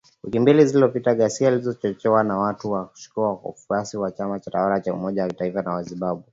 [0.23, 5.23] Wiki mbili zilizopita, ghasia zilizochochewa na watu wanaoshukiwa kuwa wafuasi wa chama tawala cha umoja
[5.23, 6.23] wa kitaifa wa Zimbabwe.